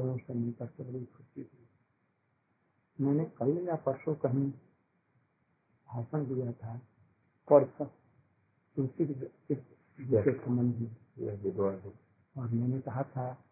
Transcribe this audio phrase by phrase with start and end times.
[0.00, 1.68] से मिलकर के बड़ी खुशी हुई
[3.06, 4.50] मैंने कल या परसों कहीं
[5.88, 6.80] भाषण दिया था
[7.50, 7.86] परसों
[8.76, 9.06] तुलसी
[9.52, 10.96] के संबंध में।
[12.36, 13.44] और मैंने कहा था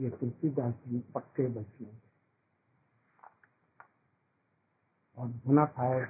[0.00, 1.98] ये तुलसीदास जी पक्के बच्चे
[5.18, 6.00] और गुना पाए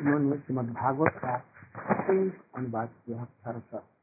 [0.00, 1.36] उन्होंने श्रीमद भागवत का
[2.54, 3.97] अनुवाद किया सरसा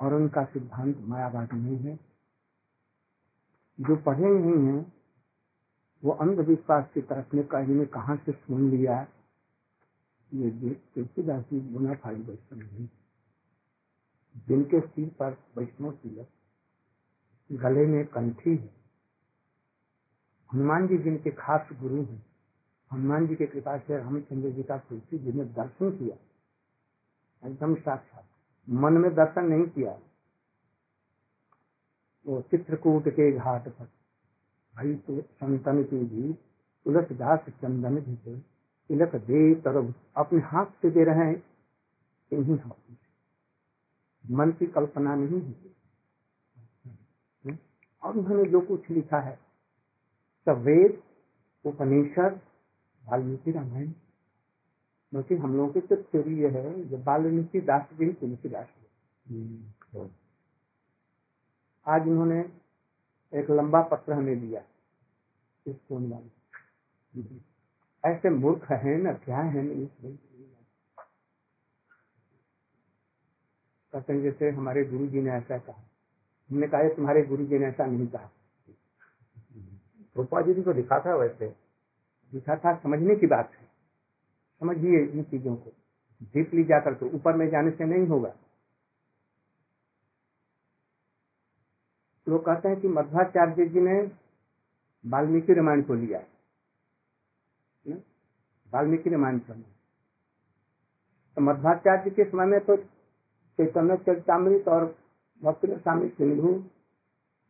[0.00, 1.96] और उनका सिद्धांत मायावाद नहीं है।
[3.80, 4.92] जो पढ़े नहीं है,
[6.04, 9.06] वो अंधविश्वास की तरफ़ ने कहीं कहा से सुन लिया।
[10.34, 12.88] ये तुलसीदास जी गुना फाई वैष्णव नहीं
[14.48, 16.28] जिनके सिर पर वैष्णव तिलक,
[17.52, 18.74] गले में कंठी है।
[20.54, 22.26] हनुमान जी जिनके खास गुरु हैं।
[22.92, 26.16] हनुमान जी के कृपा से रामचंद्र जी का तुलसी जी ने दर्शन किया।
[27.48, 28.24] एकदम साक्षात।
[28.68, 29.98] मन में दर्शन नहीं किया,
[32.26, 33.84] वो चित्रकूट के घाट पर,
[34.76, 36.32] भाई तो संतन के भी
[36.84, 38.38] तुलसीदास चंदन भी थे
[38.88, 41.42] तिलक दे तरब, अपने हाथ से दे रहे हैं,
[42.32, 45.78] इन्हीं हाथों से। मन की कल्पना नहीं है।
[48.02, 49.38] और उन्होंने जो कुछ लिखा है,
[50.44, 51.02] सब वेद,
[51.64, 52.40] उपनिषद,
[53.04, 53.92] वाल्मीकि रामायण
[55.10, 58.66] क्योंकि हम लोगों की तो थ्योरी ये है जो वाल्मीकि दास जी तुलसी दास
[61.86, 62.40] आज उन्होंने
[63.34, 64.62] एक लंबा पत्र हमें दिया
[65.66, 66.38] इस फ़ोन वाले।
[68.04, 69.88] ऐसे मूर्ख है न क्या है न
[73.92, 75.82] कहते हैं जैसे हमारे गुरु जी ने ऐसा कहा।
[76.50, 78.30] हमने कहा तुम्हारे गुरु जी ने ऐसा नहीं कहा।
[80.16, 81.48] रूपा जी को दिखा था वैसे?
[82.32, 83.67] दिखा था समझने की बात है।
[84.62, 85.72] समझिए इन चीज़ों को।
[86.34, 88.34] डीपली जाकर तो ऊपर में जाने से नहीं होगा।
[92.26, 94.00] लोग कहते हैं कि मध्वाचार्य जी ने
[95.04, 96.20] वाल्मीकि रामायण को लिया।
[98.72, 104.84] वाल्मीकि रामायण को। तो मध्वाचार्य के समय में तो चैतन्य चरितमृत और
[105.42, 106.64] भक्ति स्वामी सिंधु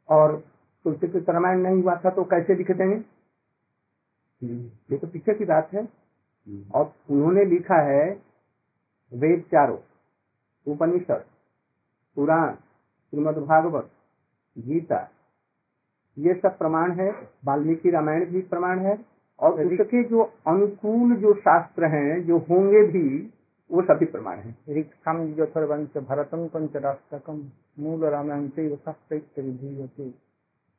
[0.08, 0.36] और
[0.84, 2.96] तुलसी रामायण नहीं हुआ था तो कैसे लिख देंगे?
[4.92, 5.82] ये तो पीछे की बात है।
[6.74, 8.04] और उन्होंने लिखा है
[9.12, 9.78] वेद चारों
[10.66, 11.24] उपनिषद
[12.16, 13.90] पुराण श्रीमद भागवत
[14.56, 15.08] गीता।
[16.16, 17.10] ये सब प्रमाण है
[17.44, 18.98] वाल्मीकि रामायण भी प्रमाण है
[19.38, 23.08] और उसके जो अनुकूल जो शास्त्र हैं जो होंगे भी
[23.70, 27.40] वो सभी प्रमाण है। यथर्वंश भरतम पंच राष्ट्रकम
[27.78, 30.10] मूल रामायण से विधि होती।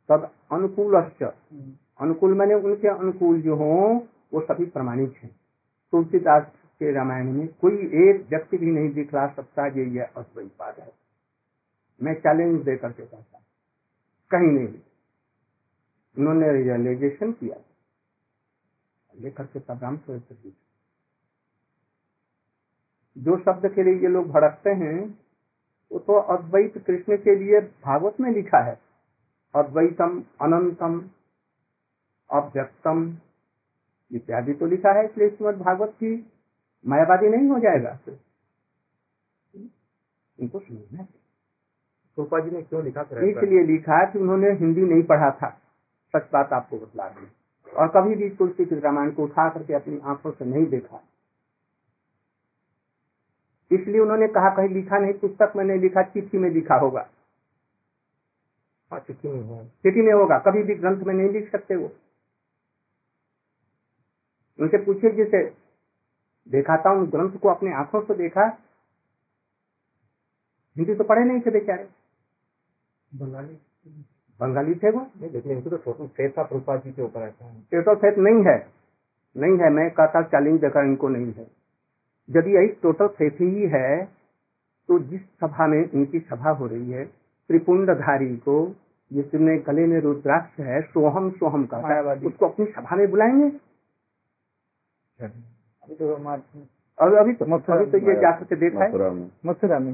[0.10, 3.74] तब अनुकूल अनुकूल मैंने उनके अनुकूल जो हो
[4.34, 5.30] वो सभी प्रमाणित है।
[5.92, 10.94] तुलसीदास के रामायण में कोई एक व्यक्ति भी नहीं दिखला सकता ये ये अद्वैतवाद है।
[12.04, 13.40] मैं चैलेंज दे करके कहता
[14.32, 14.80] कहीं नहीं।
[16.18, 17.58] उन्होंने रियलाइजेशन किया।
[19.16, 20.00] लेकर के तब राम
[23.18, 25.20] जो शब्द के लिए ये लोग भड़कते हैं,
[25.92, 28.82] वो तो अद्वैत कृष्ण के लिए भागवत में लिखा है।
[29.56, 31.10] अद्वैतम अनंतम,
[32.32, 33.18] अव्यक्तम
[34.12, 36.32] इत्यादि तो लिखा है इसलिए श्रीमद भागवत की
[36.86, 38.00] मायावादी नहीं हो जाएगा।
[40.40, 41.08] इनको समझना
[42.18, 45.50] जी ने क्यों लिखा इसलिए लिखा कि उन्होंने हिंदी नहीं पढ़ा था।
[46.16, 47.28] सच बात आपको बतला दी।
[47.78, 51.04] और कभी भी तुलसी के रामायण को उठा करके अपनी आँखों से नहीं देखा।
[53.72, 57.10] इसलिए उन्होंने कहा कहीं लिखा नहीं पुस्तक में नहीं लिखा चिट्ठी में लिखा होगा।
[58.92, 61.92] हाँ चिट्ठी में होगा। चिट्ठी में होगा। कभी भी ग्रंथ में नहीं लिख सकते वो।
[64.60, 65.44] उनसे पूछिए जैसे
[66.48, 68.46] देखा था उन ग्रंथ को अपने आँखों से देखा।
[70.76, 71.88] हिंदी तो पढ़े नहीं थे बेचारे।
[73.12, 73.58] बंगाली।
[74.40, 77.62] बंगाली थे वो। लेकिन इनको तो टोटल फेथ था रूपा जी के ऊपर ऐसा है
[77.72, 78.58] टोटल फेथ नहीं है।
[79.36, 81.48] नहीं है मैं कहता चैलेंज देकर इनको नहीं है।
[82.30, 84.06] यदि यही टोटल फेथ ही है
[84.90, 87.06] तो जिस सभा में इनकी सभा हो रही है
[87.50, 88.76] त्रिपुंडधारी को
[89.12, 93.69] जिसमें गले में रुद्राक्ष है सोहम सोहम का उसको अपनी सभा में बुलाएँगे?
[95.22, 96.14] अभी तो
[96.98, 98.90] और अभी तो अभी तो ये जा करके देखा है
[99.46, 99.92] मथुरा में।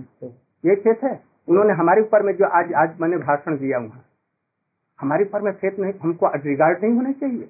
[0.63, 1.13] ये खेत है।
[1.47, 4.03] उन्होंने हमारे ऊपर में जो आज आज मैंने भाषण दिया वहाँ।
[4.99, 7.49] हमारे ऊपर में खेत नहीं हमको रिगार्ड नहीं होना चाहिए।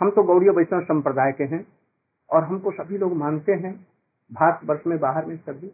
[0.00, 1.66] हम तो गौड़ी वैष्णव संप्रदाय के हैं
[2.30, 3.74] और हमको सभी लोग मानते हैं।
[4.30, 5.72] भारत वर्ष में बाहर में सभी।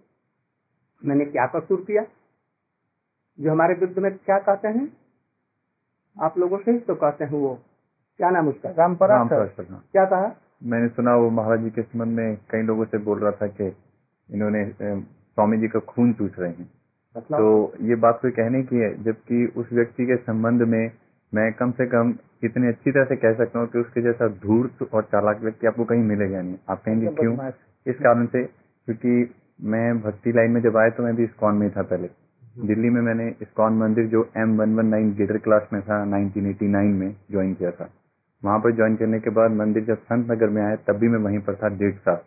[1.02, 2.02] मैंने क्या कसूर किया?
[3.38, 4.88] जो हमारे विरुद्ध में क्या कहते हैं?
[6.16, 7.54] आप लोगों से ही तो कहते हैं वो।
[8.20, 8.70] क्या नाम उसका?
[8.70, 9.24] रामपरा
[9.92, 10.28] क्या कहा?
[10.62, 13.66] मैंने सुना वो महाराज जी के संबंध में कई लोगों से बोल रहा था कि
[14.28, 16.70] इन्होंने स्वामी जी का खून चूस रहे हैं।
[17.16, 17.38] मतलब?
[17.38, 19.02] तो ये बात कोई कहने की है?
[19.04, 20.90] जबकि उस व्यक्ति के संबंध में
[21.32, 22.14] मैं कम से कम
[22.44, 25.84] इतनी अच्छी तरह से कह सकता हूँ कि उसके जैसा धूर्त और चालाक व्यक्ति आपको
[25.84, 27.50] कहीं मिलेगा नहीं। आप कहेंगे क्यों?
[27.86, 29.34] इस कारण से क्योंकि
[29.64, 32.08] मैं भक्ति लाइन में जब आया तो मैं भी इस्कॉन में था पहले।
[32.66, 36.94] दिल्ली में मैंने इस्कॉन मंदिर जो एम वन वन नाइन गेटर क्लास में था 1989
[36.94, 37.88] में ज्वाइन किया था।
[38.42, 41.18] वहाँ पर ज्वाइन करने के बाद मंदिर जब संत नगर में आया तब भी मैं
[41.20, 42.18] वहीं पर था डेढ़ साल।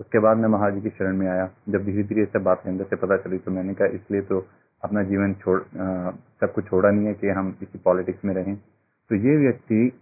[0.00, 2.70] उसके बाद मैं महाराज जी की शरण में आया। जब धीरे धीरे सब बात के
[2.70, 4.46] अंदर से पता चली तो मैंने कहा, इसलिए तो
[4.82, 5.60] अपना जीवन छोड़
[6.40, 9.92] सब कुछ छोड़ा नहीं है कि हम इसी पॉलिटिक्स में रहें। तो ये व्यक्ति,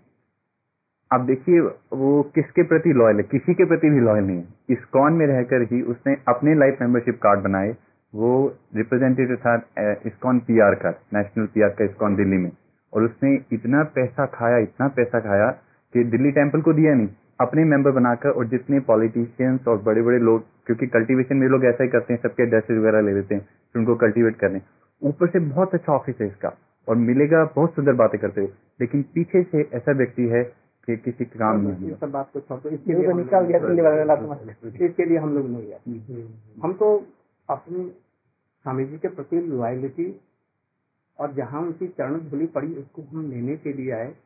[1.11, 3.23] अब देखिए, वो किसके प्रति लॉयल है?
[3.23, 7.19] किसी के प्रति भी लॉयल नहीं है। इस्कॉन में रहकर ही उसने अपने लाइफ मेंबरशिप
[7.23, 7.75] कार्ड बनाए।
[8.15, 8.31] वो
[8.77, 9.55] रिप्रेजेंटेटिव था
[10.07, 12.51] इस्कॉन पीआर का नेशनल पीआर का इस्कॉन दिल्ली में।
[12.97, 15.51] और उसने इतना पैसा खाया इतना पैसा खाया
[15.95, 17.09] कि दिल्ली टेंपल को दिया नहीं
[17.41, 21.83] अपने मेंबर बनाकर और जितने पॉलिटिशियंस और बड़े बड़े लोग क्योंकि कल्टीवेशन में लोग ऐसा
[21.83, 24.61] ही करते हैं सबके एड्रेसेस वगैरह ले लेते हैं फिर उनको कल्टीवेट करने।
[25.03, 26.53] ऊपर से बहुत अच्छा ऑफ़िस है इसका
[26.89, 28.51] और मिलेगा बहुत सुंदर बातें करते हुए।
[28.81, 30.43] लेकिन पीछे से ऐसा व्यक्ति है
[30.89, 33.83] कि किसी के काम नहीं सब बात को छोड़ दो इसके लिए तो निकाल दिल्ली
[33.83, 36.25] वाले इसके लिए हम लोग नहीं आए।
[36.63, 36.89] हम तो
[37.49, 37.85] अपनी
[38.65, 40.09] स्वामी जी के प्रति लॉयलिटी
[41.19, 44.17] और जहाँ उनकी चरण धूलि पड़ी, उसको हम लेने के लिए आए।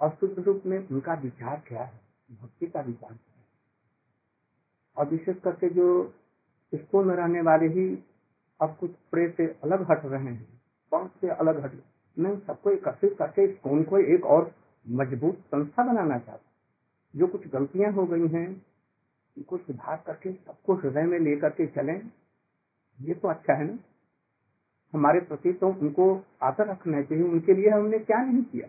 [0.00, 2.00] और शुद्ध रूप में उनका विचार क्या है?
[2.42, 3.46] भक्ति का विचार क्या है?
[4.96, 6.14] और विशेष करके जो
[6.74, 7.98] स्कूल में रहने वाले ही
[8.60, 11.72] अब कुछ प्रे से अलग हट रहे हैं कौन से अलग हट
[12.18, 14.54] मैं सबको एकत्रित करके स्कूल को एक और
[14.88, 16.44] मज़बूत संस्था बनाना चाहता
[17.16, 18.48] जो कुछ गलतियाँ हो गई हैं,
[19.36, 22.10] उनको सुधार करके सबको हृदय में लेकर के चलें,
[23.00, 23.78] ये तो अच्छा है ना?
[24.94, 26.04] हमारे प्रति तो उनको
[26.42, 28.68] आदर रखना चाहिए, उनके लिए हमने क्या नहीं किया?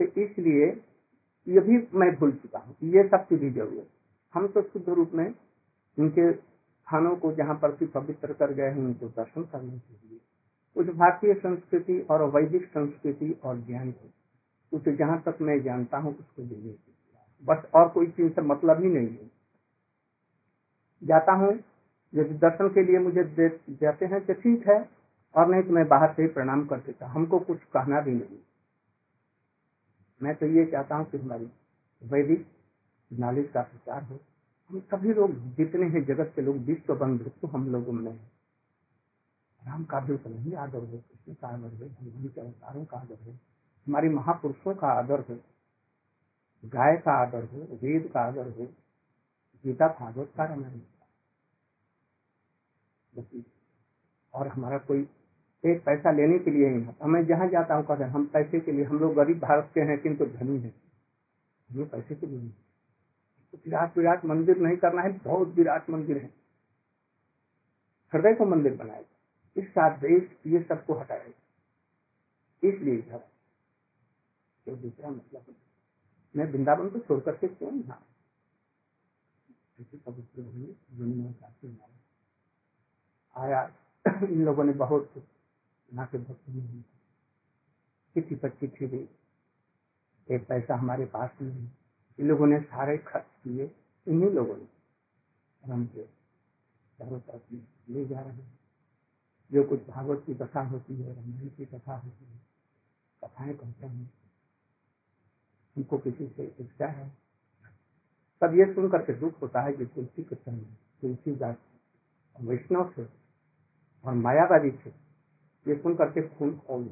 [0.00, 0.66] तो इसलिए
[1.46, 3.88] ये भी मैं भूल चुका हूँ, ये सब की भी ज़रूरत
[4.34, 5.26] हम तो शुद्ध रूप में
[5.98, 10.20] उनके स्थानों को जहाँ पर भी पवित्र कर गए हैं, उनको दर्शन करने के लिए।
[10.76, 14.08] उस भारतीय संस्कृति और वैदिक संस्कृति और ज्ञान को,
[14.72, 18.42] उसे जहाँ तक मैं जानता हूँ, उसको देने के लिए बस और कोई चीज़ से
[18.42, 19.30] मतलब ही नहीं है।
[21.02, 21.52] जाता हूँ
[22.12, 24.78] यदि दर्शन के लिए मुझे दे, जाते हैं तो ठीक है,
[25.34, 28.38] और नहीं तो मैं बाहर से ही प्रणाम कर देता हमको कुछ कहना भी नहीं।
[30.20, 31.50] मैं तो ये चाहता हूँ कि हमारी
[32.02, 32.46] वैदिक
[33.10, 34.18] नॉलेज का प्रचार हो।
[34.70, 38.16] हम सभी लोग जितने हैं जगत के लोग, विश्व बंधु तो हम लोगों में है।
[39.62, 42.96] राम का भी उतना ही आदर हो, कृष्ण का आदर हो भगवान के अवतारों का
[42.96, 43.32] आदर हो,
[43.86, 45.36] हमारे महापुरुषों का आदर हो,
[46.64, 48.64] गाय का आदर हो, वेद का आदर हो,
[49.64, 50.78] गीता भागवत का रामायण
[53.22, 53.44] का बस
[54.34, 55.08] और हमारा कोई
[55.64, 58.72] एक पैसा लेने के लिए नहीं होता। मैं जहाँ जाता हूँ, कहते हम पैसे के
[58.72, 60.74] लिए, हम लोग गरीब भारत के हैं, किंतु धनी हैं।
[61.70, 62.52] हमें पैसे के लिए नहीं।
[63.52, 66.30] तो विराट विराट मंदिर नहीं करना है, बहुत विराट मंदिर है।
[68.12, 69.04] हृदय को मंदिर बनाए
[69.56, 71.34] इसका देश, ये सबको हटाए
[72.62, 73.18] इसलिए घर।
[74.66, 75.54] तो दूसरा मतलब
[76.36, 78.06] मैं वृंदावन को छोड़ करके क्यों यहाँ
[79.80, 81.90] ऐसे पवित्र भूमि दुनिया में काफ़ी नाम।
[83.38, 83.72] आया।
[84.22, 85.12] इन लोगों ने बहुत
[85.94, 86.82] यहाँ के भक्त भी हैं।
[88.14, 89.08] चिट्ठी पर चिट्ठी दी
[90.30, 91.78] एक पैसा हमारे पास नहीं है
[92.20, 93.74] इन लोगों ने सारे खर्च किए,
[94.08, 94.68] इन्हीं लोगों ने।
[95.64, 96.04] और के
[96.98, 97.54] चारों तरफ़
[97.88, 98.58] ले जा रहे हैं।
[99.52, 102.40] जो कुछ भागवत की कथा होती है, रामायण की कथा होती है,
[103.24, 104.12] कथाएँ कहते हैं।
[105.76, 107.18] उनको किसी से इच्छा है।
[108.40, 110.60] तब ये सुन करके दुख होता है कि तुलसी के संग
[111.00, 111.56] तुलसी दास
[112.40, 113.27] वैष्णव थे
[114.08, 114.90] और मायावादी थे
[115.66, 116.84] ये सुन करके खून खोल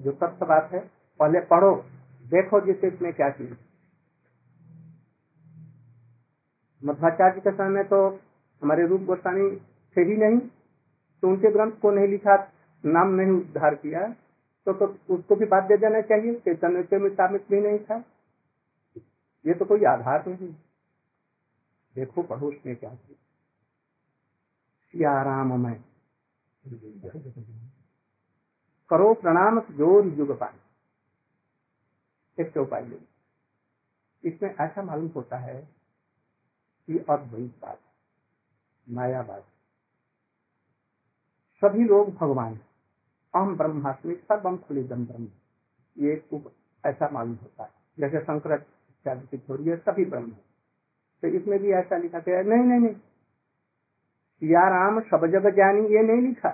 [0.00, 0.80] जो सत्य बात है
[1.20, 1.74] पहले पढ़ो
[2.24, 3.52] देखो जिसे इसमें क्या चीज़
[6.82, 7.98] मध्वाचार्य के समय में तो
[8.62, 9.50] हमारे रूप गोस्वामी
[9.96, 10.38] थे ही नहीं
[11.22, 12.36] तो उनके ग्रंथ को नहीं लिखा
[12.84, 14.08] नाम नहीं उद्धार किया
[14.66, 17.96] तो, तो उसको भी बात दे देना चाहिए चैतन्य के मुताबिक भी नहीं था।
[19.44, 20.48] ये तो कोई आधार नहीं
[21.96, 23.29] देखो पढ़ो उसमें क्या चीज़
[24.94, 25.74] सिया राम मैं।
[28.90, 30.58] करो प्रणाम ज़ोर युग पाए।
[32.38, 32.98] एक चौपाई ले।
[34.24, 35.60] इसमें ऐसा मालूम होता है
[36.88, 37.80] कि अद्वैत बात
[38.86, 39.42] मायावाद।
[41.62, 42.58] सभी लोग भगवान।
[43.34, 45.28] अहम ब्रह्मास्मि सर्वम खुलिदम ब्रह्म
[45.96, 46.12] ये
[46.84, 47.70] ऐसा मालूम होता है।
[49.06, 50.30] जैसे थोड़ी है, सभी ब्रह्म
[51.22, 52.94] तो इसमें भी ऐसा लिखा गया नहीं नहीं नहीं।
[54.42, 56.50] सिया राम सब जग जानी ये नहीं लिखा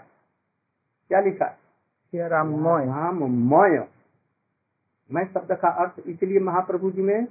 [1.10, 3.86] क्या लिखा सिया राम मोय। राम मय।
[5.10, 7.26] मैं शब्द का अर्थ इसलिए महाप्रभु जी में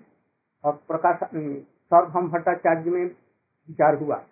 [0.63, 4.24] और प्रकाश सार्वभौम भट्टाचार्य में विचार हुआ।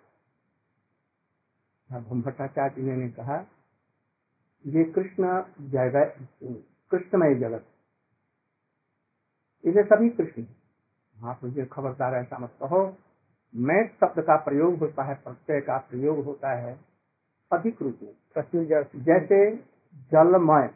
[1.90, 3.44] भम भट्टाचार्य जी ने कहा
[4.64, 6.16] ये कृष्ण जगत
[6.90, 7.64] कृष्णमय जगत
[9.64, 10.56] इसे सभी कृष्ण हैं।
[11.24, 12.84] आप मुझे खबरदार ऐसा मत कहो।
[13.54, 16.80] मैं शब्द का प्रयोग होता है, प्रत्यय का प्रयोग होता है,
[17.52, 18.64] अधिक रूप में
[19.04, 19.56] जैसे
[20.12, 20.70] जलमय।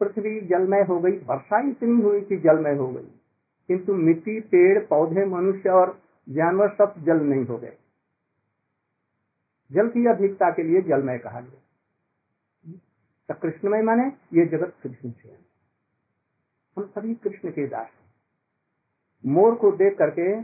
[0.00, 3.10] पृथ्वी जलमय हो गई, वर्षा इतनी हुई कि जलमय हो गई,
[3.68, 5.98] किंतु मिट्टी, पेड़, पौधे, मनुष्य और
[6.28, 7.76] जानवर सब जल नहीं हो गए।
[9.70, 11.60] जल की अधिकता के लिए जलमय कहा गया।
[13.28, 14.06] तो कृष्णमय माने
[14.40, 15.28] ये जगत कृष्ण से
[16.76, 17.88] हम सभी कृष्ण के दास
[19.26, 20.40] मोर को देख करके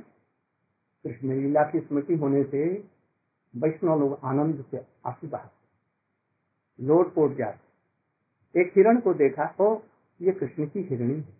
[1.04, 2.88] कृष्ण लीला की स्मृति होने से
[3.56, 4.76] वैष्णव लोग आनंद से
[5.28, 5.58] बहाते
[6.84, 7.68] लोट पोट जाते।
[8.60, 9.78] एक हिरण को देखा, ओ,
[10.20, 11.38] ये कृष्ण की हिरणी है।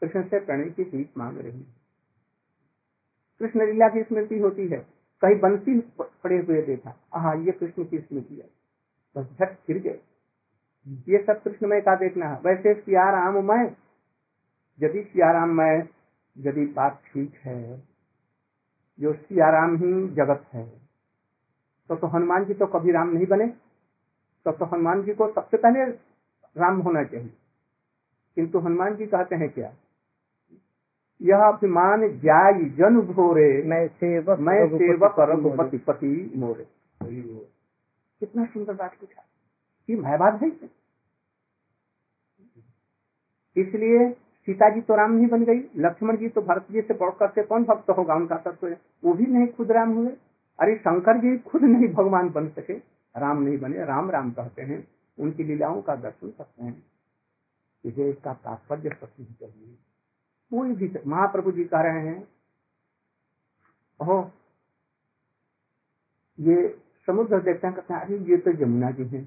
[0.00, 1.74] कृष्ण से प्रणय की भीख मांग रही है।
[3.38, 4.86] कृष्ण लीला की स्मृति होती है।
[5.20, 8.50] कहीं बंसी पड़े हुए देखा हाँ ये कृष्ण की स्मृति है।
[9.16, 10.00] बस झट फिर गए।
[10.88, 13.76] ये सब कृष्णमय का देखना है। वैसे सिया राम मैं
[14.80, 15.88] यदि सिया राम मैं
[16.38, 17.87] यदि बात ठीक है
[18.98, 20.64] जो सिया राम ही जगत है।
[21.90, 23.46] तो तो हनुमान जी तो कभी राम नहीं बने।
[24.46, 25.84] तो तो हनुमान जी को सबसे पहले
[26.56, 27.32] राम होना चाहिए।
[28.36, 29.72] किंतु हनुमान जी कहते हैं क्या?
[31.20, 36.66] यह अभिमान जाय जन भोरे मैं सेवक मैं सेवक पति रघुपति पति मोरे।
[38.20, 39.22] कितना सुंदर बात लिखा
[39.88, 40.48] ये महबाद है।
[43.56, 44.08] इसलिए
[44.48, 47.42] सीता जी तो राम नहीं बन गई लक्ष्मण जी तो भरत जी से बढ़कर के
[47.44, 48.80] कौन भक्त होगा उनका तत्व है?
[49.04, 50.10] वो भी नहीं खुद राम हुए।
[50.58, 52.74] अरे शंकर जी खुद नहीं भगवान बन सके
[53.14, 54.86] राम नहीं बने राम राम कहते हैं
[55.18, 56.82] उनकी लीलाओं का दर्शन करते हैं।
[57.84, 59.76] इसे इसका तात्पर्य प्रसिद्ध चाहिए।
[60.52, 62.26] कोई भी महाप्रभु जी कह रहे हैं
[64.00, 64.18] ओहो
[66.38, 66.68] ये
[67.08, 69.22] समुद्र देखते हैं कहते हैं अरे ये तो यमुना जी हैं।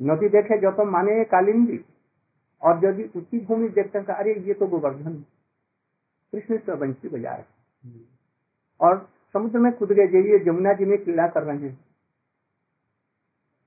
[0.00, 1.84] नदी देखे जो तो माने कालिंदी।
[2.62, 5.24] और यदि उसी भूमि देखते हैं अरे, ये तो गोवर्धन
[6.32, 7.44] कृष्ण तो बंशी रहे
[8.80, 11.78] और समुद्र में कूद गए, जे ये यमुना जी में क्रीड़ा कर रहे हैं।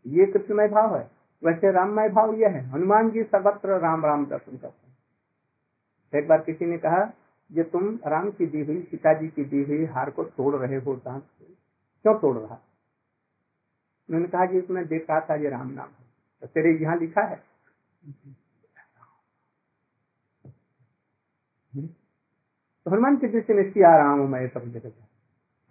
[0.06, 1.10] ये कृष्णमय भाव है।
[1.44, 6.42] वैसे राममय भाव यह है। हनुमान जी सर्वत्र राम राम दर्शन करते हैं। एक बार
[6.42, 7.12] किसी ने कहा,
[7.52, 10.78] ये तुम राम की दी हुई सीता जी की दी हुई हार को तोड़ रहे
[10.78, 11.24] हो, दांत
[12.06, 12.60] क्यों तोड़ रहा?
[14.10, 16.06] मैंने कहा जी इसमें देख रहा था, ये राम नाम है।
[16.42, 17.44] तो तेरे यहाँ लिखा है?
[22.86, 24.90] तो हनुमान की दृष्टि में सिया राम मैं सब जगह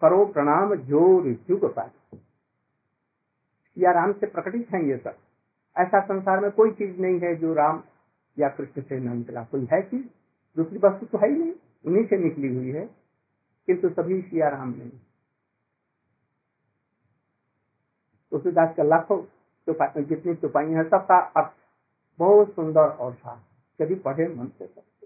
[0.03, 2.19] करो प्रणाम, ज़ोर युग पाए
[3.77, 5.17] या राम से प्रकटित हैं ये सब।
[5.77, 7.83] ऐसा संसार में कोई चीज़ नहीं है जो राम
[8.39, 10.05] या कृष्ण से न निकला। कोई है चीज़?
[10.57, 11.53] दूसरी वस्तु तो है ही नहीं।
[11.87, 12.85] उन्हीं से निकली हुई है।
[13.69, 14.91] किंतु सभी सिया राम नहीं
[18.33, 19.23] तुलसीदास का लाखों
[20.05, 21.53] जितनी चौपाई है सबका अर्थ
[22.19, 25.00] बहुत सुंदर और साफ़। यदि पढ़े मन से सकते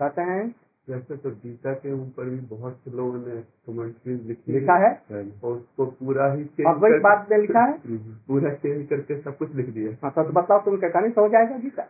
[0.00, 0.54] कहते हैं?
[0.88, 5.02] वैसे तो गीता के ऊपर भी बहुत से लोगों ने कमेंट्री लिखी लिखा है?
[5.44, 7.78] और उसको पूरा ही वही बात में लिखा है?
[8.26, 11.28] पूरा चेंज करके सब कुछ लिख दिया। हाँ तो बताओ तुम क्या कहानी से हो
[11.28, 11.88] जाएगा गीता।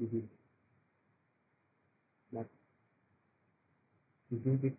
[4.30, 4.70] किसी भी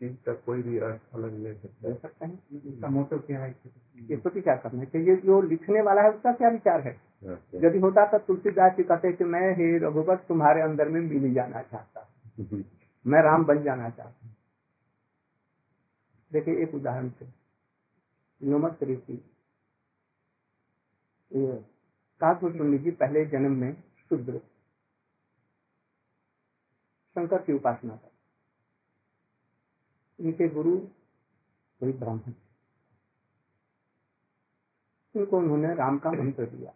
[0.00, 3.54] चीज़ का कोई भी अर्थ अलग ले सकता है। हैं इसका मोटो क्या है?
[4.10, 6.96] ये तो क्या करना चाहिए जो लिखने वाला है उसका क्या विचार है?
[7.54, 11.62] यदि होता तो तुलसीदास जी कहते कि मैं हे रघुवर तुम्हारे अंदर में मिल जाना
[11.62, 11.89] चाहता।
[12.42, 12.64] हूँ
[13.04, 14.36] मैं राम बन जाना चाहता हूँ।
[16.32, 17.26] देखिए, एक उदाहरण से।
[18.40, 19.16] नमक ऋषि
[22.20, 23.72] काकुटुंडी जी पहले जन्म में
[24.10, 24.38] शूद्र।
[27.16, 28.10] शंकर की उपासना कर
[30.18, 30.76] इनके गुरु
[31.80, 32.32] कोई ब्राह्मण
[35.14, 36.74] इनको उन्होंने राम का मंत्र दिया।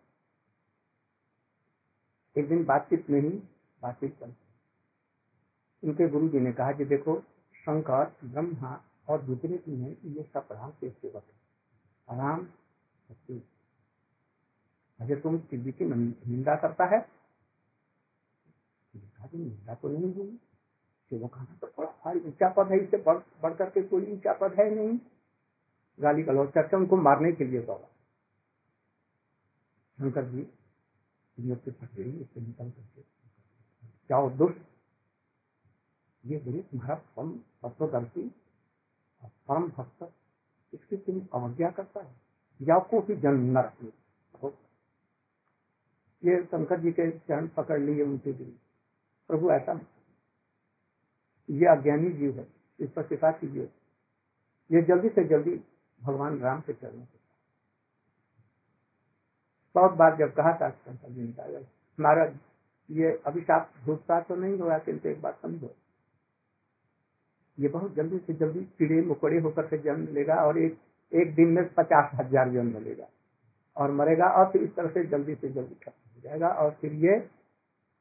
[2.37, 3.31] एक दिन बातचीत में ही
[3.83, 4.35] बातचीत कर
[5.85, 7.21] इनके गुरु जी ने कहा कि देखो,
[7.55, 12.47] शंकर, ब्रह्मा और विपरीत में ये सब राम के सेवक है। राम
[15.01, 16.99] अगर तुम सिद्धि की निंदा करता है?
[18.95, 20.39] निंदा तो नहीं हुई
[21.11, 24.55] सेवक आना तो बड़ा भारी ऊँचा पद है इससे बढ़ बढ़ करके कोई ऊँचा पद
[24.59, 24.99] है नहीं।
[25.99, 27.89] गाली गलौज करके उनको मारने के लिए दौड़ा।
[29.99, 30.47] शंकर जी
[31.39, 33.03] नियुक्त पकड़ी इससे निकल करके
[34.11, 34.59] जाओ दुष्ट
[36.27, 36.39] ये
[36.77, 38.23] परम तत्वदर्शी
[39.25, 40.13] परम भक्त
[40.75, 42.15] इसकी तुम अवज्ञा करता है।
[42.63, 43.93] या को भी जन्म न रखने।
[46.23, 48.57] ये शंकर जी के चरण पकड़ लिए उनके दिन
[49.29, 49.81] प्रभु, ऐसा
[51.51, 52.47] ये अज्ञानी जीव है।
[52.81, 53.69] इस पर कृपा कीजिए।
[54.71, 55.61] ये जल्दी से जल्दी
[56.01, 57.19] भगवान राम के चरणों से
[59.75, 61.67] बहुत बार जब कहा था शंकर जी ने
[62.01, 62.37] महाराज
[62.91, 65.75] ये अभिशाप भूतता तो नहीं होगा किंतु एक बात समझो।
[67.59, 70.79] ये बहुत जल्दी से जल्दी कीड़े मकोड़े होकर के जन्म लेगा और एक
[71.13, 73.09] एक दिन में पचास हज़ार जन्म लेगा
[73.77, 76.93] और मरेगा और फिर इस तरह से जल्दी से जल्दी खत्म हो जाएगा और फिर
[77.05, 77.19] ये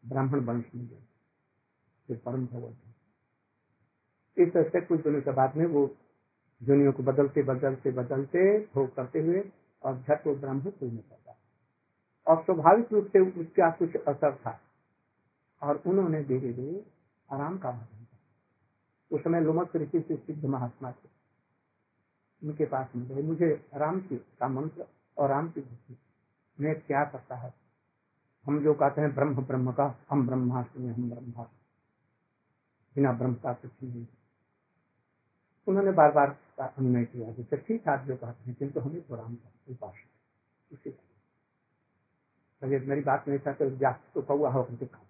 [0.03, 2.77] ब्राह्मण वंश में जाएगा। परम भगवत
[4.37, 5.85] इस तरह से कुछ दिनों के बाद में वो
[6.61, 9.43] दुनिया को बदलते बदलते बदलते भोग करते हुए
[9.83, 11.35] और झट वो ब्राह्मण में पड़ता
[12.27, 14.59] और स्वाभाविक रूप से उसका कुछ असर था
[15.61, 16.83] और उन्होंने धीरे धीरे
[17.29, 18.02] आराम का भजन
[19.13, 21.09] उस समय लुमक ऋषि से सिद्ध महात्मा थे।
[22.41, 24.85] उनके पास में गए मुझे राम की का मंत्र
[25.17, 25.97] और राम की भक्ति
[26.59, 27.53] में क्या करता है?
[28.45, 31.59] हम जो कहते हैं, ब्रह्म ब्रह्म का, हम ब्रह्मास्मि हम ब्रह्मास्मि।
[32.95, 34.05] बिना ब्रह्म का कुछ नहीं
[35.67, 39.35] उन्होंने बार बार अनुनय किया कि ठीक आप जो कहते हैं, किंतु हमें तो राम
[39.35, 40.11] का उपासना
[40.71, 40.97] उसी
[42.61, 45.02] मेरी बात नहीं था तो जा तो कौआ के खाओ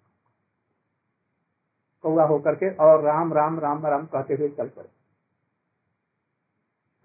[2.04, 4.88] कौआ होकर के और राम राम राम राम कहते हुए चल पड़े।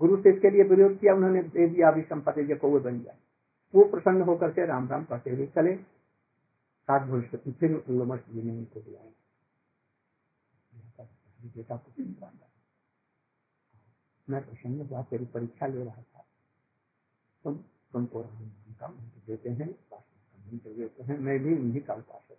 [0.02, 3.18] गुरु से इसके लिए विरोध किया, उन्होंने दे दिया अभी संपत्ति जो कौए बन जाए।
[3.74, 8.80] वो प्रसन्न होकर के राम राम कहते हुए चले। सात भविष्य फिर लोमस जी उनको
[8.82, 9.12] बुलाया
[11.56, 11.92] बेटा को
[14.28, 16.26] मैं प्रसन्न हुआ, तेरी परीक्षा ले रहा था।
[17.46, 17.56] तुम
[17.94, 22.38] तुमको राम नाम का मंत्र देते हैं मंत्र देते हैं, मैं भी उन्हीं का उपासक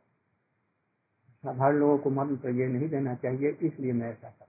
[1.44, 4.46] साधारण लोगों को मंत्र ये नहीं देना चाहिए, इसलिए मैं ऐसा करता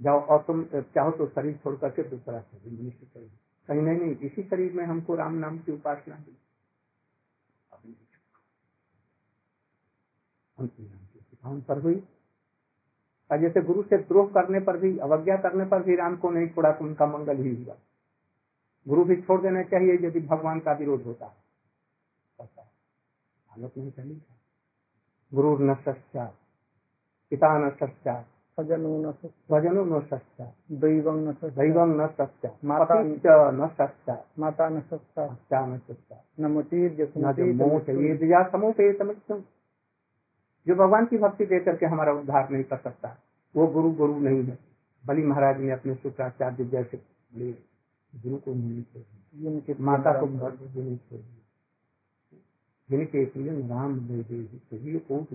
[0.00, 3.30] जाओ और तुम चाहो तो शरीर छोड़ करके दूसरा शरीर मनुष्य शरीर
[3.68, 6.36] कहीं नहीं नहीं, इसी शरीर में हमको राम नाम की उपासना हुई
[11.42, 12.02] हम पर हुई।
[13.30, 16.48] और जैसे गुरु से द्रोह करने पर भी, अवज्ञा करने पर भी राम को नहीं
[16.48, 17.76] छोड़ा तो उनका मंगल ही हुआ।
[18.86, 21.42] गुरु भी छोड़ देना चाहिए, यदि भगवान का विरोध होता है।
[23.50, 24.14] नहीं चली
[25.32, 26.24] गुरु न सच्चा
[27.32, 28.20] पिता न सच्चा
[28.58, 33.02] स्वजनो न स्वजनो न सच्चा दैवं न दैवं न सच्चा माता
[33.50, 36.62] न सच्चा माता न सच्चा सच्चा न सच्चा न
[38.50, 38.72] समूह
[40.66, 43.16] जो भगवान की भक्ति दे करके हमारा उद्धार नहीं कर सकता
[43.56, 44.58] वो गुरु गुरु नहीं है।
[45.04, 46.96] बलि महाराज ने अपने शुक्राचार्य जैसे
[48.12, 51.43] गुरु को नहीं छोड़ी माता को नहीं छोड़ी
[52.90, 53.98] जिनके प्रिय राम
[54.98, 55.28] कोट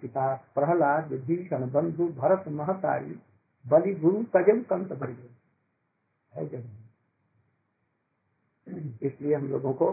[0.00, 3.14] पिता प्रहलाद भीषण बंधु भरत महतारी,
[3.64, 4.92] बलि गुरु तजव कंत
[6.32, 6.62] है
[9.02, 9.90] इसलिए हम लोगों को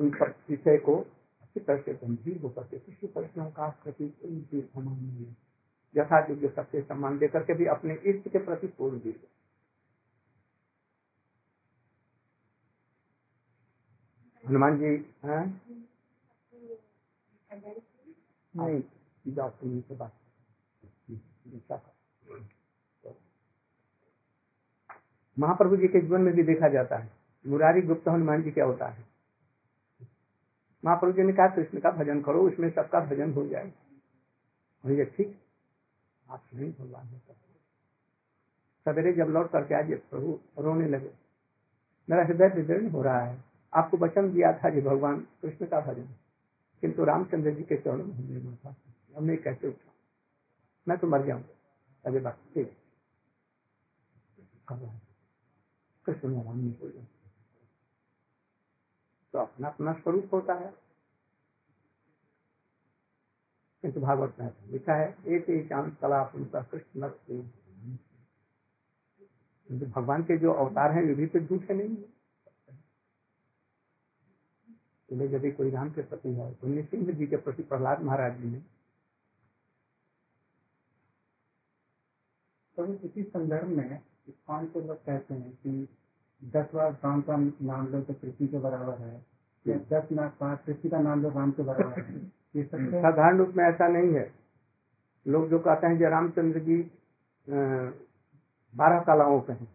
[0.00, 5.24] विषय को अच्छी तरह से गंभीर होकर के किसी प्रश्नों का प्रति कोई सम्मान नहीं
[5.24, 5.36] है।
[5.94, 9.12] यथा योग्य सबसे सम्मान देकर के भी अपने इष्ट के प्रति पूर्ण दी
[14.48, 14.86] हनुमान जी
[15.24, 15.62] हैं?
[18.56, 18.80] नहीं
[19.50, 20.12] तुम से बात
[25.38, 27.10] महाप्रभु जी के जीवन में भी देखा जाता है।
[27.46, 29.04] मुरारी गुप्त हनुमान जी क्या होता है।
[30.84, 33.72] महाप्रभु जी ने कहा कृष्ण का भजन करो उसमें सबका भजन हो जाए।
[34.86, 35.38] भैया ठीक
[36.30, 37.18] आप नहीं भगवान हो
[38.86, 41.10] सवेरे जब लौट करके आज प्रभु रोने लगे।
[42.10, 46.08] मेरा हृदय विदीर्ण हो रहा है। आपको वचन दिया था जी भगवान, कृष्ण का भजन।
[46.80, 48.76] किंतु रामचंद्र जी के चरणों में हमने माथा
[49.16, 49.92] हमने कैसे उठा?
[50.88, 51.54] मैं तो मर जाऊँगा।
[52.06, 52.76] अरे बात ठीक
[56.06, 57.06] कृष्ण नहीं बोल
[59.32, 60.74] तो अपना अपना स्वरूप होता है।
[63.82, 67.10] किंतु भागवत में लिखा है एक ही चाँद कला उनका कृष्ण
[69.90, 72.17] भगवान के जो अवतार हैं, वे भी तो झूठे नहीं है।
[75.10, 78.48] इसलिए यदि कोई राम के प्रति है तो नृसिंह जी के प्रति प्रहलाद महाराज जी
[78.48, 78.62] ने
[82.76, 85.88] तो इसी संदर्भ में इस्कॉन के लोग कहते हैं कि
[86.42, 89.14] दस बार राम का नाम लो तो पृथ्वी के बराबर है,
[89.66, 92.20] या दस लाख बार पृथ्वी का नाम लो राम के बराबर है।
[92.56, 94.30] ये साधारण रूप में ऐसा नहीं है।
[95.26, 96.76] लोग जो कहते हैं रामचंद्र जी
[98.74, 99.68] बारह कलाओं के हैं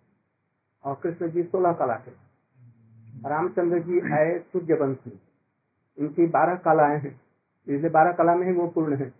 [0.83, 2.11] और कृष्ण जी सोलह कला के
[3.29, 5.11] रामचंद्र जी आए सूर्य वंश
[5.97, 7.19] इनकी बारह कलाएँ हैं।
[7.67, 9.11] इसलिए बारह कला में ही वो पूर्ण है।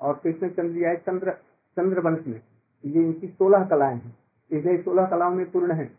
[0.00, 1.32] और कृष्ण चंद्र जी आए चंद्र
[1.76, 2.40] चंद्र वंश में
[2.84, 4.16] ये इनकी सोलह कलाएँ हैं।
[4.50, 5.90] इसलिए सोलह कलाओं में पूर्ण है।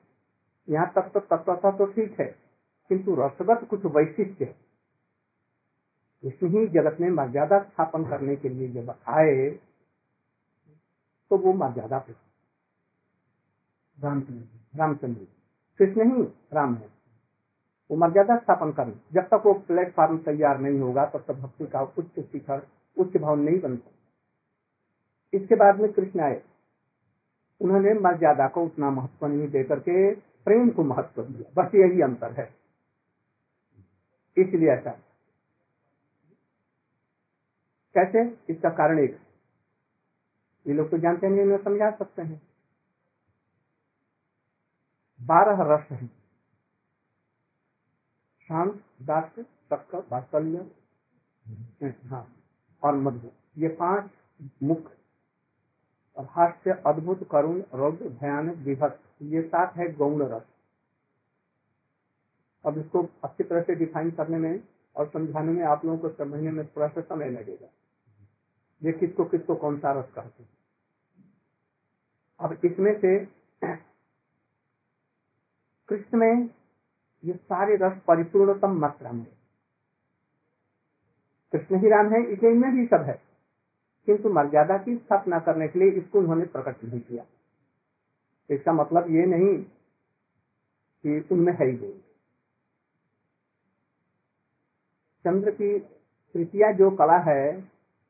[0.67, 2.25] यहाँ तक तो तत्वता तो ठीक है,
[2.89, 4.55] किंतु रसगत कुछ वैशिष्ट है।
[6.23, 9.49] कृष्ण ही जगत में मर्यादा स्थापन करने के लिए जब आए
[11.31, 12.13] तो वो मर्यादा पे
[13.97, 15.25] रामचंद्र रामचंद्र
[15.79, 16.89] कृष्ण ही राम है।
[17.91, 21.81] वो मर्यादा स्थापन कर। जब तक वो प्लेटफॉर्म तैयार नहीं होगा, तब तक भक्ति का
[21.81, 23.91] उच्च शिखर, उच्च भाव नहीं बन सकता
[25.33, 26.43] इसके बाद में कृष्ण आए।
[27.61, 32.31] उन्होंने मर्यादा को उतना महत्व नहीं दे करके प्रेम को महत्व दिया। बस यही अंतर
[32.31, 32.55] है।
[34.37, 34.91] इसलिए ऐसा।
[37.97, 38.37] कैसे?
[38.49, 39.19] इसका कारण एक।
[40.67, 42.41] ये लोग तो जानते नहीं समझा सकते हैं।
[45.21, 46.20] बारह रस हैं।
[48.51, 50.71] शांत दास्य सक्क वात्सल्य
[52.07, 52.35] हाँ
[52.83, 54.09] और मधुर ये पाँच
[56.17, 60.43] और हास्य, अद्भुत, करुण, रौद्र, भयानक विभक्त ये सात है गौण रस।
[62.65, 64.63] अब इसको अच्छी तरह से डिफाइन करने में
[64.95, 67.67] और समझाने में आप लोगों को समझने में थोड़ा सा समय लगेगा।
[68.83, 70.49] ये किसको किसको कौन सा रस कहते हैं?
[72.39, 73.25] अब इसमें से
[75.89, 76.60] कृष्ण में
[77.23, 79.25] ये सारे रस परिपूर्णतम मात्रा में
[81.53, 83.21] कृष्ण ही राम है इसलिए इनमें भी सब है।
[84.07, 87.25] किंतु मर्यादा की स्थापना करने के लिए इसको उन्होंने प्रकट नहीं किया।
[88.49, 89.57] इसका मतलब ये नहीं
[91.03, 91.93] कि उनमें है ही नहीं
[95.25, 97.69] चंद्र की तृतीया जो कला है,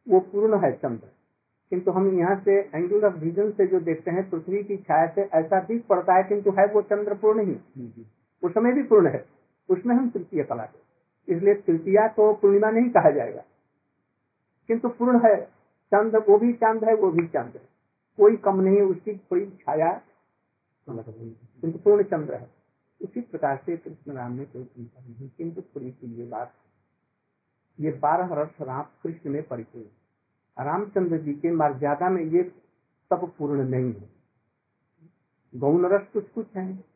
[0.09, 1.07] वो पूर्ण है चंद्र।
[1.71, 5.21] किंतु हम यहाँ से एंगल ऑफ़ विजन से जो देखते हैं, पृथ्वी की छाया से
[5.21, 7.53] ऐसा दिख पड़ता है, किंतु है वो चंद्र पूर्ण ही।
[8.43, 9.25] उस समय भी पूर्ण है।
[9.69, 10.81] उसमें हम तृतीय कला के।
[11.33, 13.43] इसलिए तृतीया को पूर्णिमा नहीं कहा जाएगा।
[14.67, 17.61] किंतु पूर्ण है। चंद्र वो भी चाँद है, वो भी चाँद है।
[18.17, 20.01] कोई कम नहीं, उसकी कोई छाया
[20.89, 22.49] किंतु पूर्ण चंद्र है।
[23.01, 26.53] उसी प्रकार से कृष्ण राम ने कोई चिंता नहीं किंतु पूरी की ये बात
[27.79, 29.85] ये बारह रस राम कृष्ण में परिपूर्ण
[30.65, 32.43] रामचंद्र जी के मर्यादा में ये
[33.09, 34.09] सब पूर्ण नहीं है।
[35.55, 36.90] गौण रस कुछ कुछ है।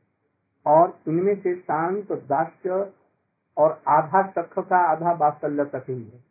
[0.65, 2.91] और इनमें से शांत दास्य
[3.57, 6.23] और आधा सख का आधा वात्सल्य तक ही है।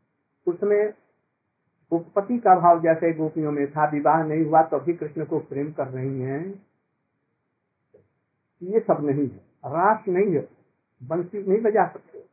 [0.47, 0.95] उसमें
[1.91, 5.73] उपपति का भाव जैसे गोपियों में था, विवाह नहीं हुआ तो भी कृष्ण को प्रेम
[5.73, 6.67] कर रही हैं।
[8.63, 10.49] ये सब नहीं है। रास नहीं है।
[11.03, 12.25] बंसी नहीं बजा सकते।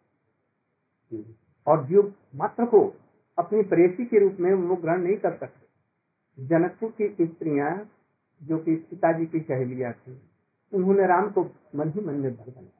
[1.67, 2.93] और जीव मात्र को
[3.37, 5.67] अपनी प्रेसी के रूप में वो ग्रहण नहीं कर सकते।
[6.45, 7.89] जनकपुर की स्त्रियाँ,
[8.43, 10.30] जो कि पिताजी की सहेलियाँ थी
[10.73, 11.43] उन्होंने राम को
[11.75, 12.79] मन ही मन में भर बनाया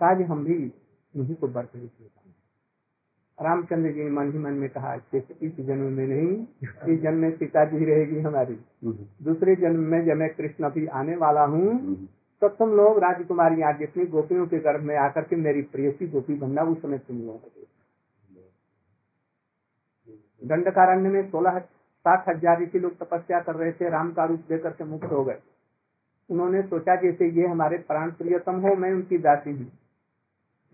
[0.00, 0.56] काज हम भी
[1.14, 2.24] उन्हीं को बर्फ़ बर
[3.38, 6.46] रामचंद्र जी ने मन ही मन में कहा इस जन्म में नहीं,
[6.88, 8.54] इस जन्म में सीता जी रहेगी हमारी।
[9.22, 11.96] दूसरे जन्म में जब मैं कृष्ण भी आने वाला हूँ
[12.42, 16.34] तो तुम लोग राजकुमारी आज जितनी गोपियों के गर्भ में आकर के मेरी प्रियसी गोपी
[16.36, 17.50] बनना उस समय तुम लोग
[20.42, 24.70] दंडकारण्य में सोलह साठ हज़ार ऋषि लोग तपस्या कर रहे थे, राम का रूप देकर
[24.70, 25.38] के मुक्त हो गए।
[26.30, 29.66] उन्होंने सोचा जैसे ये हमारे प्राण प्रियतम हो, मैं उनकी दासी हूँ।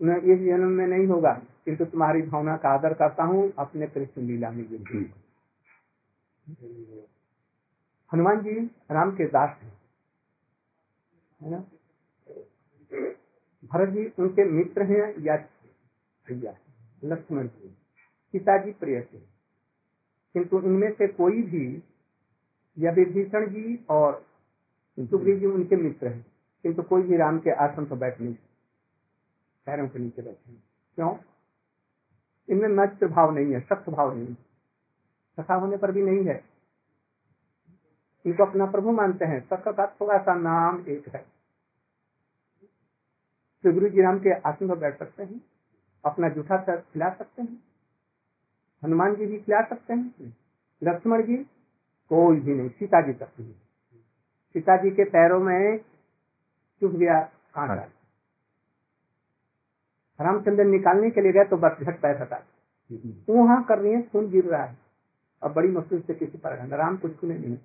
[0.01, 1.33] इस जन्म में नहीं होगा,
[1.65, 5.11] किंतु तुम्हारी भावना का आदर करता हूँ, अपने कृष्ण लीला में गिर
[8.11, 8.59] हनुमान जी
[8.91, 9.57] राम के दास
[11.41, 11.57] है ना?
[13.63, 15.35] भरत जी उनके मित्र हैं या
[16.27, 16.53] भैया?
[17.03, 17.69] लक्ष्मण जी,
[18.33, 19.17] पिताजी प्रिय थे।
[20.35, 21.65] किंतु इनमें से कोई भी
[22.77, 24.25] या विभीषण जी और
[24.99, 26.25] सुग्रीव जी उनके मित्र हैं।
[26.63, 28.33] किंतु कोई भी राम के आसन पर बैठ नहीं
[29.65, 30.53] पैरों के नीचे बैठे
[30.95, 31.17] क्यों?
[32.49, 34.33] इनमें मैत्र भाव नहीं है, सख्त भाव नहीं है।
[35.39, 36.43] सखा होने पर भी नहीं है।
[38.25, 41.25] इनको अपना प्रभु मानते हैं। सख का थोड़ा सा नाम एक है।
[43.63, 45.41] तो गुरु जी राम के आसन पर बैठ सकते हैं।
[46.05, 47.63] अपना जूठा सर खिला सकते हैं।
[48.83, 50.37] हनुमान जी भी खिला सकते हैं।
[50.83, 51.37] लक्ष्मण जी
[52.09, 53.55] कोई भी नहीं। सीता जी तक भी
[54.55, 55.77] सीता जी के पैरों में
[56.81, 57.19] चुभ गया
[57.55, 57.83] कांटा।
[60.19, 62.43] रामचंद्र निकालने के लिए गए तो बस झट पैर हटा
[63.29, 64.77] वहाँ कर रही है खून गिर रहा है।
[65.41, 67.57] और बड़ी मुश्किल से किसी पर राम कुछ सुने नहीं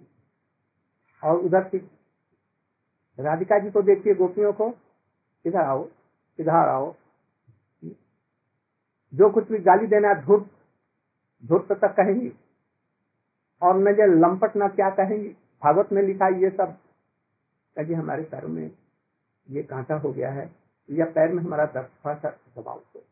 [1.23, 1.79] और उधर से
[3.19, 4.73] राधिका जी को देखिए गोपियों को।
[5.45, 5.89] इधर आओ
[6.39, 6.95] इधर आओ।
[9.13, 10.49] जो कुछ भी गाली देना धूप
[11.43, 12.33] धूप तक कहेंगी।
[13.63, 16.77] और न जो लंपट न क्या कहेंगी। भागवत में लिखा ये सब
[17.77, 18.71] कहिए हमारे पैरों में
[19.49, 20.51] ये कांटा हो गया है,
[20.89, 23.03] या पैर में हमारा दर्द थोड़ा सा दबाओ तो।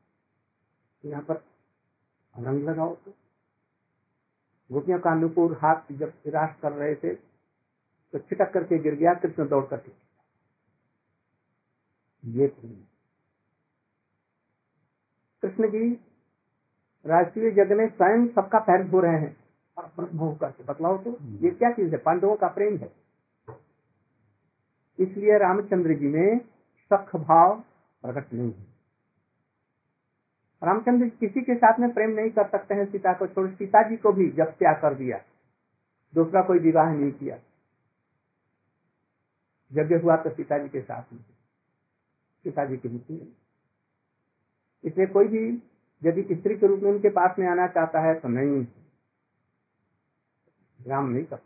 [1.05, 1.43] यहाँ पर
[2.35, 3.13] रंग लगाओ तो।
[4.71, 9.49] गोपियों का अनुकूल हाथ जब निराश कर रहे थे तो छिटक करके गिर गया, कृष्ण
[9.49, 9.93] दौड़ करके
[12.23, 12.49] ये
[15.43, 15.89] कृष्ण जी
[17.05, 19.37] राष्ट्रीय जग में स्वयं सबका पैर धो रहे हैं।
[19.79, 21.11] और प्रभु करके। बतलाओ तो
[21.41, 21.99] ये क्या चीज़ है?
[21.99, 22.91] पांडवों का प्रेम है।
[24.99, 26.39] इसलिए रामचंद्र जी में
[26.93, 27.55] सख भाव
[28.05, 28.67] प्रकट नहीं है।
[30.63, 33.83] रामचंद्र जी किसी के साथ में प्रेम नहीं कर सकते हैं सीता को छोड़। सीता
[33.89, 35.21] जी को भी जब त्याग कर दिया
[36.15, 37.39] दूसरा कोई विवाह नहीं किया।
[39.73, 41.21] यज्ञ हुआ तो सीता जी के साथ में।
[42.45, 43.17] सीता जी की मृत्यु
[44.85, 45.63] इसलिए कोई भी
[46.03, 48.67] यदि स्त्री के रूप में उनके पास में आना चाहता है तो नहीं।
[50.87, 51.39] राम नहीं कर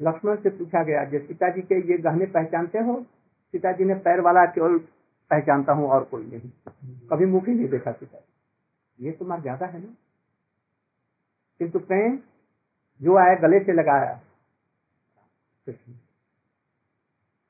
[0.00, 3.00] लक्ष्मण से पूछा गया जो सीता जी के ये गहने पहचानते हो?
[3.54, 4.78] सीता जी ने पैर वाला केवल
[5.30, 6.50] पहचानता हूँ और कोई नहीं।
[7.10, 8.24] कभी मुख ही नहीं देखा सीता
[8.98, 9.94] ये तुम्हारा ज़्यादा है ना।
[11.60, 12.18] किंतु प्रेम
[13.00, 14.20] जो आया गले से लगाया।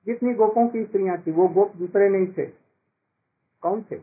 [0.07, 2.47] जितनी गोपों की स्त्रियाँ थी, वो गोप दूसरे नहीं थे।
[3.63, 3.97] कौन थे?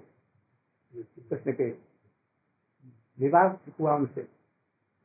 [0.93, 1.69] कृष्ण के
[3.17, 3.47] विवाह
[3.79, 4.27] हुआ उनसे।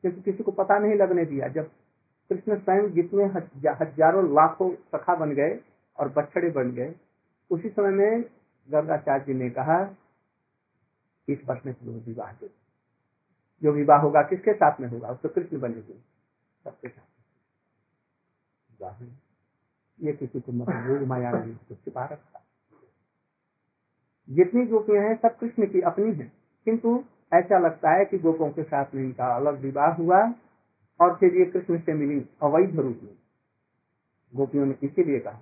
[0.05, 1.69] क्योंकि किसी को पता नहीं लगने दिया। जब
[2.29, 5.59] कृष्ण स्वयं जितने हज़ारों लाखों सखा बन गए
[5.97, 6.93] और बछड़े बन गए,
[7.51, 8.23] उसी समय में
[8.69, 9.77] गर्गाचार्य जी ने कहा,
[11.27, 12.49] इस वर्ष में तुम्हें विवाह दे
[13.61, 15.09] जो विवाह होगा, किसके साथ में होगा?
[15.09, 15.99] उसको कृष्ण बनेगी
[16.65, 17.03] सबके साथ
[19.99, 22.43] ये किसी को मतलब माया ने उसको छिपा रखा।
[24.29, 26.31] जितनी गोपियाँ हैं, सब कृष्ण की अपनी है।
[26.65, 27.03] किंतु
[27.39, 30.33] ऐसा लगता है कि गोपों के साथ में इनका अलग विवाह हुआ
[30.99, 33.15] और फिर ये कृष्ण से मिली अवैध रूप में।
[34.35, 35.39] गोपियों ने इसीलिए कहा।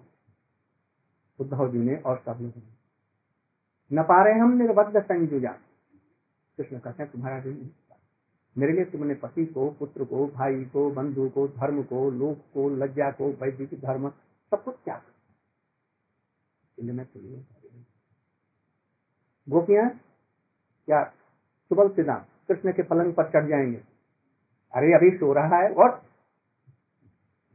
[1.40, 2.74] उद्धव जी ने और सब लोगों ने
[3.94, 5.52] न पा रहे हम निर्बद्ध संयुजा।
[6.58, 7.72] कृष्ण कहते हैं, तुम्हारा दिन
[8.58, 12.70] मेरे लिए तुमने पति को, पुत्र को, भाई को, बंधु को, धर्म को, लोक को,
[12.70, 14.10] लज्जा को, वैदिक धर्म,
[14.52, 14.76] सब कुछ
[16.80, 17.08] मैं
[19.50, 19.90] गोपियाँ,
[20.86, 21.14] क्या
[21.74, 23.78] सुबल सिद्धांत कृष्ण के पलंग पर चढ़ जाएँगे।
[24.74, 25.90] अरे, अभी सो रहा है, और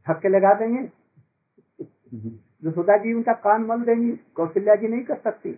[0.07, 0.81] धक्के लगा देंगे।
[2.63, 5.51] यशोदा जी उनका कान मल देंगी, कौशल्या जी नहीं कर सकती।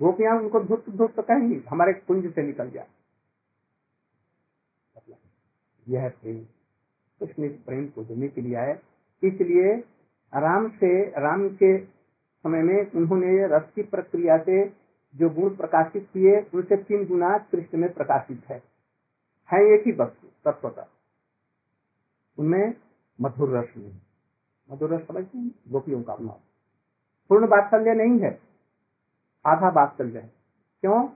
[0.00, 2.86] गोपियाँ उनको धुत धुत कहेंगी, हमारे कुंज से निकल जाए
[5.86, 6.40] यह प्रेम,
[7.20, 8.78] कृष्ण इस प्रेम को देने के लिए आए
[9.22, 9.74] इसलिए
[10.32, 14.87] राम से, राम के समय में उन्होंने रस की प्रक्रिया से
[15.18, 18.62] जो गुण प्रकाशित किए, उनसे तीन गुना कृष्ण में प्रकाशित है।
[19.52, 20.88] है एक ही वस्तु, तत्वता।
[22.38, 22.74] उनमें
[23.20, 23.92] मधुर रस नहीं
[24.70, 25.38] मधुर रस समझते
[25.70, 26.40] गोपियों का भाव।
[27.28, 28.40] पूर्ण वात्सल्य नहीं है।
[29.46, 30.32] आधा वात्सल्य है।
[30.80, 31.08] क्यों?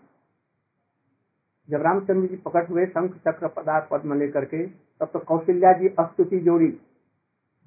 [1.70, 5.88] जब रामचंद्र जी प्रकट हुए शंख, चक्र, पदार्थ, पद्म लेकर के, तब तो कौशल्या जी
[5.88, 6.80] अस्तुति जोड़ी।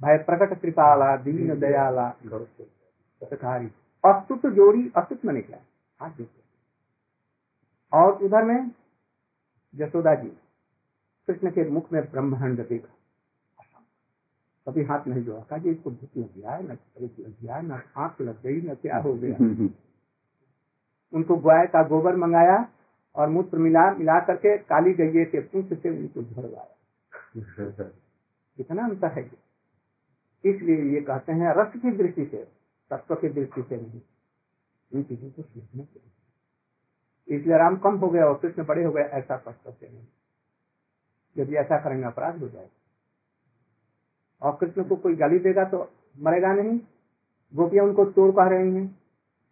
[0.02, 2.08] भाई प्रकट कृपाला, दीन दयाला
[4.06, 5.58] अस्तुत जोड़ी, अस्तुत मैंने क्या?
[6.04, 6.44] देखते
[7.94, 8.72] और उधर में
[9.76, 10.30] यशोदा जी
[11.28, 12.92] कृष्ण के मुख में ब्रह्मांड देखा।
[14.68, 18.22] कभी हाथ नहीं जोड़ा। कहा इसको भूख लग गया है न लग गया न आँख
[18.22, 19.38] लग गई न क्या हो गया?
[21.14, 22.70] उनको गाय का गोबर मंगाया
[23.16, 26.78] और मूत्र मिला मिला करके काली गैये के पूछ से उनको झड़वाया।
[28.58, 29.32] कितना अंतर है।
[30.46, 32.48] इसलिए ये कहते हैं रस की दृष्टि से
[32.90, 34.02] तत्व की दृष्टि से नहीं।
[34.94, 36.12] इन को सीखना चाहिए
[37.28, 40.08] इसलिए राम कम हो गया और कृष्ण बड़े हो गए, ऐसा तत्व से नहीं।
[41.38, 42.76] यदि ऐसा करेंगे, अपराध हो जाएगा।
[44.42, 46.80] और कृष्ण को कोई गाली देगा तो मरेगा नहीं।
[47.54, 49.00] गोपियाँ उनको चोर कह रही हैं,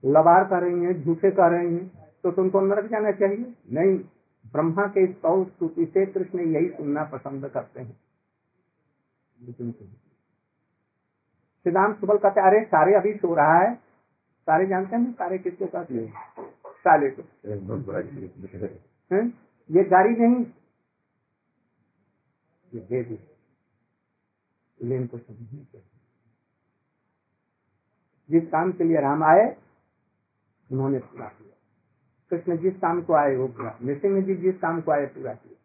[0.06, 1.92] लबार कह रही हैं, झूठे कह रही हैं
[2.24, 3.54] तो तुमको नरक जाना चाहिए?
[3.72, 4.00] नहीं।
[4.52, 8.02] ब्रह्मा के सौ स्तुति से कृष्ण यही सुनना पसंद करते हैं।
[11.64, 13.93] सिद्धांत सुबल कहते अरे, सारे अभी सो रहा है
[14.44, 16.14] सारे जानते हैं, सारे किसको कहते हैं
[16.66, 17.22] साले को।
[19.70, 20.46] ये गाड़ी नहीं।
[24.82, 25.90] ये इनको समझने चाहिए
[28.30, 29.58] जिस काम के लिए राम आए,
[30.72, 31.56] उन्होंने पूरा किया।
[32.30, 35.60] कृष्ण जिस काम को आए, वो पूरा। नृसिंह जी जिस काम को आए, पूरा किया।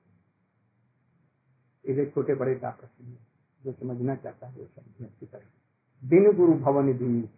[1.85, 3.19] इसे छोटे बड़े का प्रश्न है,
[3.65, 7.29] जो समझना चाहता है, वो समझना की तरह दिन गुरु भवन दिन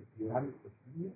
[0.00, 1.12] 就比他们有经验。